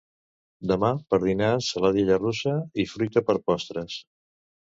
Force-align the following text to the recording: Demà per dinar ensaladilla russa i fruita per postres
Demà 0.69 0.87
per 1.11 1.19
dinar 1.23 1.49
ensaladilla 1.57 2.17
russa 2.23 2.55
i 2.81 2.87
fruita 2.95 3.25
per 3.27 3.39
postres 3.51 4.01